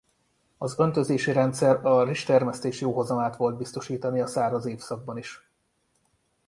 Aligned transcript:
Az 0.57 0.79
öntözési 0.79 1.31
rendszer 1.31 1.85
a 1.85 2.03
rizstermesztés 2.03 2.81
jó 2.81 2.93
hozamát 2.93 3.35
volt 3.35 3.57
biztosítani 3.57 4.19
a 4.21 4.27
száraz 4.27 4.65
évszakban 4.65 5.17
is. 5.17 5.49